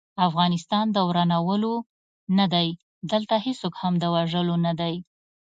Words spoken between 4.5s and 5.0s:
نه دی